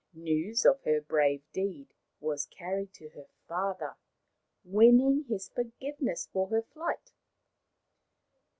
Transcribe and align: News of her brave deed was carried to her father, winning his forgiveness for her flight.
News 0.15 0.65
of 0.65 0.81
her 0.81 0.99
brave 0.99 1.43
deed 1.53 1.93
was 2.19 2.47
carried 2.47 2.91
to 2.95 3.09
her 3.09 3.27
father, 3.47 3.93
winning 4.63 5.25
his 5.25 5.49
forgiveness 5.49 6.27
for 6.33 6.47
her 6.47 6.63
flight. 6.63 7.13